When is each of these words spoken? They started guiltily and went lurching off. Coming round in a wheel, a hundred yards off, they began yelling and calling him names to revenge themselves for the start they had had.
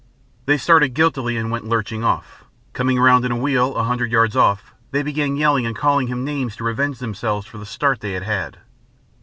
They 0.47 0.57
started 0.57 0.95
guiltily 0.95 1.37
and 1.37 1.51
went 1.51 1.65
lurching 1.65 2.03
off. 2.03 2.43
Coming 2.73 2.97
round 2.99 3.23
in 3.23 3.31
a 3.31 3.35
wheel, 3.37 3.75
a 3.75 3.83
hundred 3.83 4.11
yards 4.11 4.35
off, 4.35 4.73
they 4.89 5.03
began 5.03 5.35
yelling 5.37 5.63
and 5.67 5.75
calling 5.75 6.07
him 6.07 6.25
names 6.25 6.55
to 6.55 6.63
revenge 6.63 6.97
themselves 6.97 7.45
for 7.45 7.59
the 7.59 7.67
start 7.67 7.99
they 7.99 8.13
had 8.13 8.23
had. 8.23 8.57